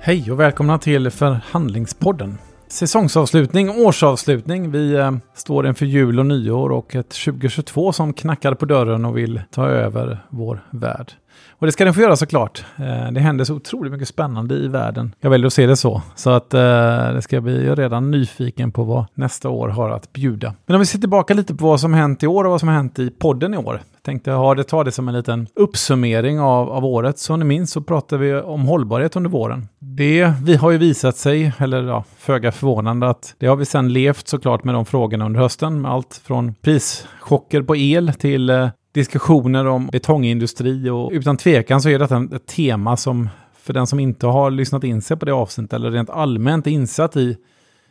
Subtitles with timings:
[0.00, 2.38] Hej och välkomna till Förhandlingspodden.
[2.68, 4.70] Säsongsavslutning, årsavslutning.
[4.70, 9.18] Vi eh, står inför jul och nyår och ett 2022 som knackar på dörren och
[9.18, 11.12] vill ta över vår värld.
[11.50, 12.64] Och det ska den få göra såklart.
[12.76, 15.14] Eh, det händer så otroligt mycket spännande i världen.
[15.20, 16.02] Jag väljer att se det så.
[16.14, 16.60] Så att eh,
[17.14, 20.54] det ska bli jag redan nyfiken på vad nästa år har att bjuda.
[20.66, 22.68] Men om vi ser tillbaka lite på vad som hänt i år och vad som
[22.68, 23.80] har hänt i podden i år.
[24.02, 27.18] Tänkte jag det, ta det som en liten uppsummering av, av året.
[27.18, 29.68] Som ni minns så pratade vi om hållbarhet under våren.
[29.78, 33.92] Det vi har ju visat sig, eller ja, föga förvånande, att det har vi sedan
[33.92, 35.80] levt såklart med de frågorna under hösten.
[35.80, 41.88] Med allt från prischocker på el till eh, diskussioner om betongindustri och utan tvekan så
[41.88, 43.28] är detta ett tema som
[43.68, 47.16] för den som inte har lyssnat in sig på det avsnittet eller rent allmänt insatt
[47.16, 47.36] i,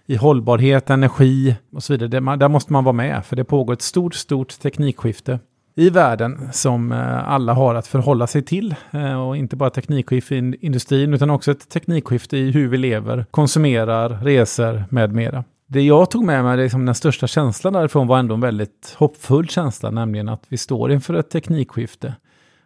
[0.05, 2.09] i hållbarhet, energi och så vidare.
[2.09, 5.39] Det, där måste man vara med för det pågår ett stort, stort teknikskifte
[5.75, 8.75] i världen som eh, alla har att förhålla sig till.
[8.91, 13.25] Eh, och inte bara teknikskifte i industrin utan också ett teknikskifte i hur vi lever,
[13.31, 15.43] konsumerar, reser med mera.
[15.69, 19.47] Det jag tog med mig, liksom den största känslan därifrån var ändå en väldigt hoppfull
[19.47, 22.13] känsla, nämligen att vi står inför ett teknikskifte.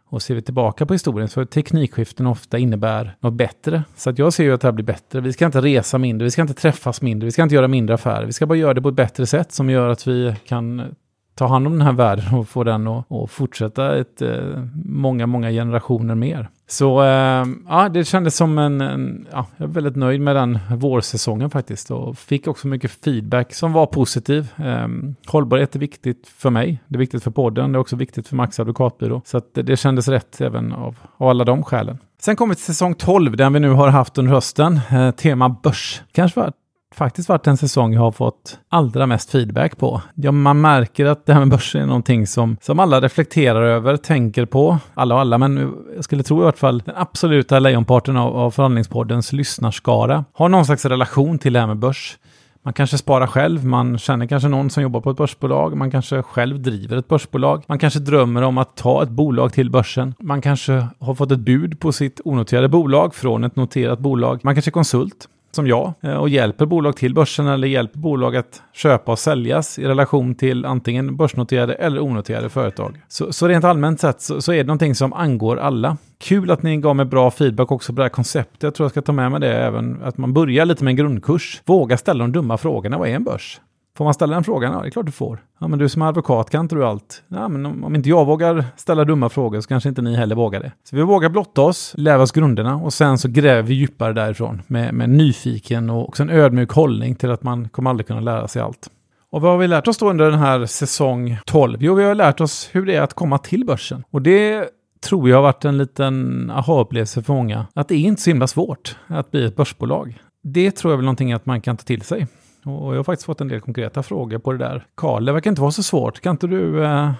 [0.05, 3.83] Och ser vi tillbaka på historien så teknikskiften ofta innebär något bättre.
[3.95, 5.21] Så att jag ser ju att det här blir bättre.
[5.21, 7.93] Vi ska inte resa mindre, vi ska inte träffas mindre, vi ska inte göra mindre
[7.93, 8.25] affärer.
[8.25, 10.95] Vi ska bara göra det på ett bättre sätt som gör att vi kan
[11.35, 15.27] ta hand om den här världen och få den att, att fortsätta ett, eh, många,
[15.27, 16.49] många generationer mer.
[16.71, 20.59] Så äh, ja, det kändes som en, en, ja, jag är väldigt nöjd med den
[20.69, 24.47] vårsäsongen faktiskt och fick också mycket feedback som var positiv.
[24.57, 28.27] Ähm, hållbarhet är viktigt för mig, det är viktigt för podden, det är också viktigt
[28.27, 29.21] för Max advokatbyrå.
[29.25, 31.97] Så att det, det kändes rätt även av, av alla de skälen.
[32.21, 34.79] Sen kommer vi till säsong 12, den vi nu har haft under hösten.
[34.91, 36.01] Eh, tema börs.
[36.11, 36.53] Kanske var
[36.95, 40.01] faktiskt varit en säsong jag har fått allra mest feedback på.
[40.15, 43.97] Ja, man märker att det här med börsen är någonting som, som alla reflekterar över,
[43.97, 44.77] tänker på.
[44.93, 48.51] Alla och alla, men jag skulle tro i vart fall den absoluta lejonparten av, av
[48.51, 52.17] förhandlingspoddens lyssnarskara har någon slags relation till det här med börs.
[52.63, 56.21] Man kanske sparar själv, man känner kanske någon som jobbar på ett börsbolag, man kanske
[56.21, 60.41] själv driver ett börsbolag, man kanske drömmer om att ta ett bolag till börsen, man
[60.41, 64.69] kanske har fått ett bud på sitt onoterade bolag från ett noterat bolag, man kanske
[64.69, 69.11] är konsult, som jag eh, och hjälper bolag till börsen eller hjälper bolag att köpa
[69.11, 73.01] och säljas i relation till antingen börsnoterade eller onoterade företag.
[73.07, 75.97] Så, så rent allmänt sett så, så, är det någonting som angår alla.
[76.19, 78.63] Kul att ni gav mig bra feedback också på det här konceptet.
[78.63, 80.97] Jag tror jag ska ta med mig det även, att man börjar lite med en
[80.97, 81.61] grundkurs.
[81.65, 82.97] Våga ställa de dumma frågorna.
[82.97, 83.59] Vad är en börs?
[83.97, 84.73] Får man ställa den frågan?
[84.73, 85.43] Ja, det är klart du får.
[85.59, 87.23] Ja, men du som är advokat kan inte du allt.
[87.27, 90.35] Ja, men om, om, inte jag vågar ställa dumma frågor så kanske inte ni heller
[90.35, 90.71] vågar det.
[90.83, 94.61] Så vi vågar blotta oss, lära oss grunderna och sen så gräver vi djupare därifrån
[94.67, 98.47] med, med nyfiken och också en ödmjuk hållning till att man kommer aldrig kunna lära
[98.47, 98.89] sig allt.
[99.31, 101.77] Och vad har vi lärt oss då under den här säsong 12?
[101.81, 104.03] Jo, vi har lärt oss hur det är att komma till börsen.
[104.11, 104.69] Och det
[105.01, 107.65] tror jag har varit en liten aha-upplevelse för många.
[107.73, 110.21] Att det är inte så himla svårt att bli ett börsbolag.
[110.43, 112.27] Det tror jag väl någonting att man kan ta till sig.
[112.65, 114.85] Och jag har faktiskt fått en del konkreta frågor på det där.
[114.95, 116.21] Karl, det verkar inte vara så svårt.
[116.21, 117.11] Kan inte du eh,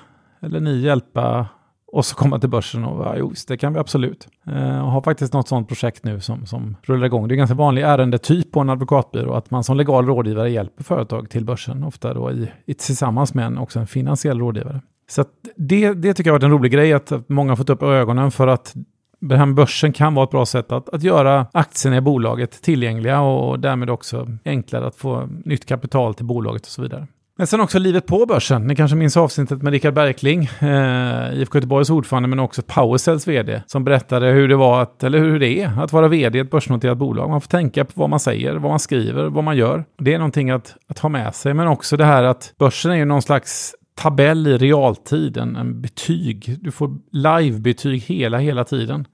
[0.42, 1.48] eller ni hjälpa
[1.92, 2.86] oss att komma till börsen?
[2.86, 4.28] Och, ja, just det kan vi absolut.
[4.48, 7.28] Eh, och har faktiskt något sådant projekt nu som, som rullar igång.
[7.28, 10.84] Det är en ganska vanlig ärendetyp på en advokatbyrå att man som legal rådgivare hjälper
[10.84, 11.84] företag till börsen.
[11.84, 14.82] Ofta då i, i tillsammans med en, också en finansiell rådgivare.
[15.10, 15.26] Så
[15.56, 18.32] det, det tycker jag har varit en rolig grej att många har fått upp ögonen
[18.32, 18.76] för att
[19.22, 22.62] det här med börsen kan vara ett bra sätt att, att göra aktierna i bolaget
[22.62, 27.08] tillgängliga och därmed också enklare att få nytt kapital till bolaget och så vidare.
[27.38, 28.68] Men sen också livet på börsen.
[28.68, 33.62] Ni kanske minns avsnittet med Rickard Berkling, eh, IFK Göteborgs ordförande, men också Powercells vd,
[33.68, 36.52] som berättade hur det var, att, eller hur det är, att vara vd i ett
[36.52, 37.30] börsnoterat bolag.
[37.30, 39.84] Man får tänka på vad man säger, vad man skriver, vad man gör.
[39.98, 42.96] Det är någonting att, att ha med sig, men också det här att börsen är
[42.96, 46.58] ju någon slags tabell i realtid, en, en betyg.
[46.62, 49.08] Du får live-betyg hela, hela tiden.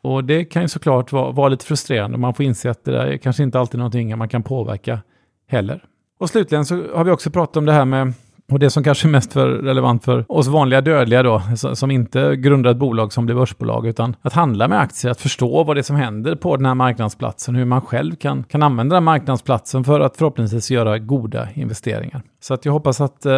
[0.00, 2.18] Och det kan ju såklart vara, vara lite frustrerande.
[2.18, 5.00] Man får inse att det där är kanske inte alltid någonting man kan påverka
[5.46, 5.84] heller.
[6.18, 8.12] Och slutligen så har vi också pratat om det här med
[8.52, 11.42] och det som kanske är mest för relevant för oss vanliga dödliga då,
[11.74, 15.64] som inte grundar ett bolag som blir börsbolag, utan att handla med aktier, att förstå
[15.64, 18.96] vad det är som händer på den här marknadsplatsen, hur man själv kan, kan använda
[18.96, 22.22] den marknadsplatsen för att förhoppningsvis göra goda investeringar.
[22.40, 23.34] Så att jag hoppas att eh,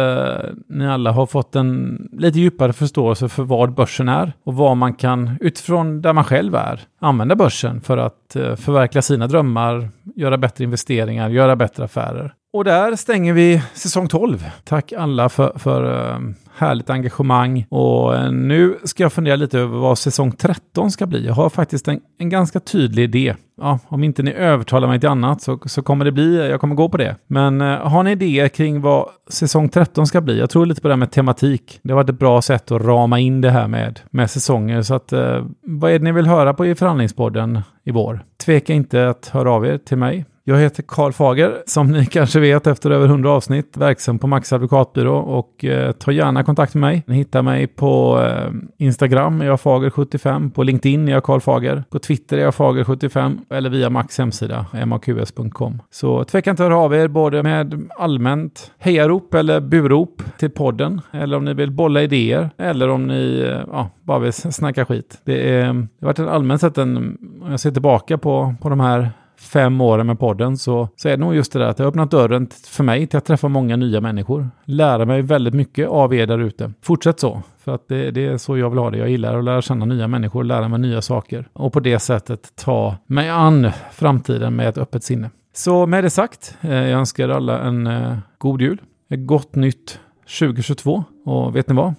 [0.69, 4.93] ni alla har fått en lite djupare förståelse för vad börsen är och vad man
[4.93, 10.37] kan utifrån där man själv är använda börsen för att eh, förverkliga sina drömmar, göra
[10.37, 12.33] bättre investeringar, göra bättre affärer.
[12.53, 14.45] Och där stänger vi säsong 12.
[14.63, 16.19] Tack alla för, för eh,
[16.57, 17.65] härligt engagemang.
[17.69, 21.25] Och uh, nu ska jag fundera lite över vad säsong 13 ska bli.
[21.25, 23.35] Jag har faktiskt en, en ganska tydlig idé.
[23.61, 26.61] Ja, om inte ni övertalar mig till annat så, så kommer det bli, eh, jag
[26.61, 27.15] kommer gå på det.
[27.27, 30.39] Men uh, har ni idéer kring vad säsong 13 ska bli?
[30.39, 31.79] Jag tror lite på det här med tematik.
[31.81, 34.81] Det har varit ett bra sätt att rama in det här med, med säsonger.
[34.81, 35.13] Så att,
[35.61, 38.19] vad är det ni vill höra på i förhandlingspodden i vår?
[38.45, 40.25] tveka inte att höra av er till mig.
[40.49, 44.53] Jag heter Karl Fager, som ni kanske vet efter över 100 avsnitt, verksam på Max
[44.53, 47.03] advokatbyrå och eh, ta gärna kontakt med mig.
[47.07, 51.83] Ni hittar mig på eh, Instagram, är jag Fager75, på LinkedIn är jag Karl Fager,
[51.89, 55.81] på Twitter är jag Fager75 eller via Max hemsida, maqs.com.
[55.89, 61.01] Så tveka inte att höra av er både med allmänt hejarop eller burop till podden,
[61.11, 65.21] eller om ni vill bolla idéer, eller om ni eh, ja, bara vill snacka skit.
[65.23, 65.71] Det, är, det
[66.01, 66.97] har varit en allmänt sett en,
[67.41, 71.11] om jag ser tillbaka på, på de här fem åren med podden så, så är
[71.11, 73.47] det nog just det där att det har öppnat dörren för mig till att träffa
[73.47, 74.49] många nya människor.
[74.65, 76.71] Lära mig väldigt mycket av er där ute.
[76.81, 78.97] Fortsätt så, för att det, det, är så jag vill ha det.
[78.97, 82.55] Jag gillar att lära känna nya människor, lära mig nya saker och på det sättet
[82.55, 85.29] ta mig an framtiden med ett öppet sinne.
[85.53, 89.99] Så med det sagt, eh, jag önskar alla en eh, god jul, ett gott nytt
[90.39, 91.93] 2022 och vet ni vad?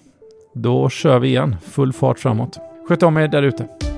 [0.53, 2.59] Då kör vi igen, full fart framåt.
[2.87, 3.88] Sköt om er där ute.